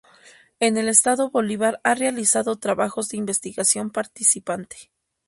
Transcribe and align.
En 0.59 0.77
el 0.77 0.89
Estado 0.89 1.29
Bolívar 1.29 1.79
ha 1.83 1.93
realizado 1.93 2.55
trabajos 2.55 3.09
de 3.09 3.17
investigación 3.17 3.91
participante. 3.91 4.89